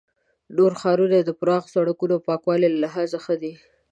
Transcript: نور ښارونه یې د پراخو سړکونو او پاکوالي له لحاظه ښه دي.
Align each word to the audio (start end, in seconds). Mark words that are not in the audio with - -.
نور 0.57 0.71
ښارونه 0.79 1.15
یې 1.19 1.23
د 1.25 1.31
پراخو 1.39 1.73
سړکونو 1.75 2.13
او 2.15 2.25
پاکوالي 2.27 2.67
له 2.71 2.79
لحاظه 2.85 3.17
ښه 3.25 3.35
دي. 3.41 3.53